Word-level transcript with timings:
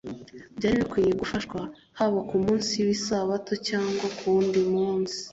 byari 0.57 0.75
bikwinye 0.81 1.13
gufashwa 1.21 1.59
haba 1.97 2.19
ku 2.29 2.35
munsi 2.45 2.73
w'isabato 2.85 3.53
cyangwa 3.67 4.05
ku 4.17 4.23
wundi 4.33 4.59
munsi. 4.73 5.17